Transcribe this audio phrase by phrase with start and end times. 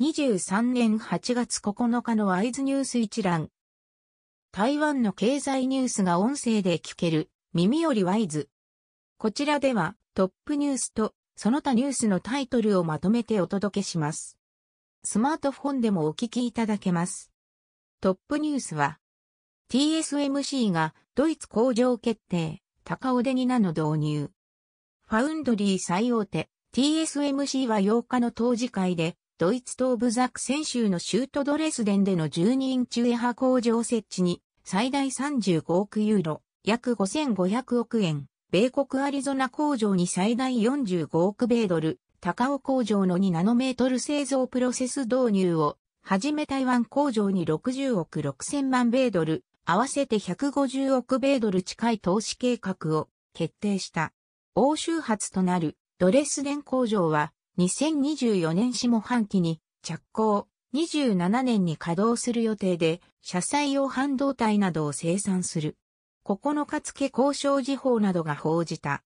[0.00, 3.48] 2023年8月9日のワイズニュース一覧。
[4.50, 8.48] 台湾の経済ニュースが音声で聞ける、耳よりワイズ。
[9.18, 14.36] こちらではトップニュースとその他ニュースのタイトルをまとめてお届けします。
[15.04, 17.30] スマートフォンでもお聞きいただけます。
[18.00, 18.98] トップニュースは、
[19.70, 24.30] TSMC がドイツ工場決定、高尾で2ナの導入。
[25.06, 54.12] ファウンドリー最大手、TSMC は8日の当時会で、ドイツ東部ザクセン州のシュートドレスデンでの12インチウェハ工場設置に最大35億ユーロ、約5500億円、米国アリゾナ工場に最大45億米ドル、高尾工場の2ナノメートル製造プロセス導入を、はじめ台湾工場に60億6000万米ドル、合わせて150億米ドル近い投資計画を決定した。
[54.54, 65.76] 欧州初となるドレスデン工場は2024年下半期に着工、27年に稼働する予定で、車載用半導体などを生産する。
[66.24, 69.04] 9日付交渉時報などが報じた。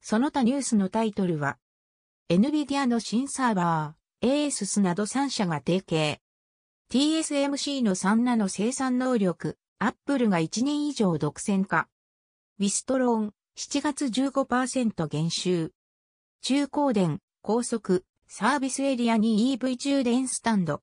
[0.00, 1.58] その他ニュースのタイトルは、
[2.28, 6.18] NVIDIA の新サーバー、ASUS など3社が提携。
[6.90, 11.88] TSMC の3ナの生産能力、Apple が1年以上独占化。
[12.58, 15.72] ウィストローン、7月15%減収。
[16.42, 20.82] 中高電、高速、サービスエリアに EV 充電スタンド。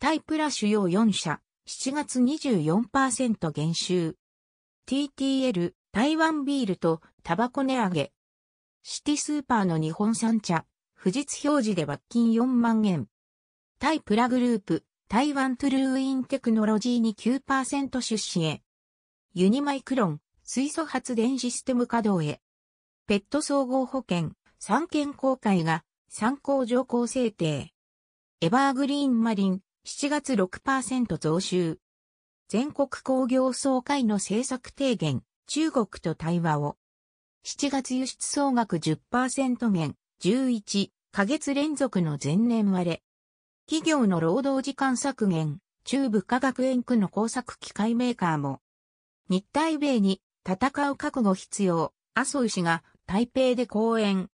[0.00, 4.16] タイプラ主要4社、7月24%減収。
[4.88, 8.12] TTL、台湾ビールとタバコ値上げ。
[8.82, 10.64] シティスーパーの日本産茶、
[10.94, 13.06] 不実表示で罰金4万円。
[13.78, 18.62] タイプラグループ、台湾トゥルーインテクノロジーに9%出資へ。
[19.32, 22.40] ユニマイクロン、水素発電システム稼働へ。
[23.06, 24.32] ペット総合保険、
[24.66, 27.74] 三件公開が参考条項制定。
[28.40, 31.78] エバーグリーンマリン7月6%増収。
[32.48, 36.78] 全国工業総会の政策提言、中国と対話を。
[37.44, 43.02] 7月輸出総額10%減、11ヶ月連続の前年割れ。
[43.66, 48.62] 企業の労働時間削減、中部科学園区の工作機械メーカーも。
[49.28, 54.30] 日体米に戦う覚悟必要、麻生氏が台北で講演。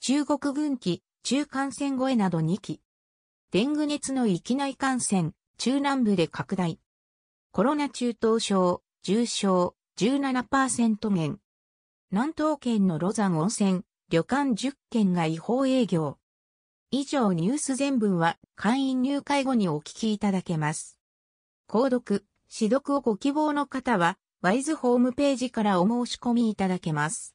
[0.00, 2.80] 中国軍機、中間線越えなど2機。
[3.50, 6.78] デング熱の域内感染、中南部で拡大。
[7.52, 11.40] コロナ中等症、重症、17%減。
[12.10, 16.18] 南東県のロザン温泉、旅館10件が違法営業。
[16.90, 20.98] 以上ニュース全文は会員入会後にお聞きいただけます。
[21.68, 27.34] 購読、指読をご希望の方は、ワイズホームページからお申し込みいただけます。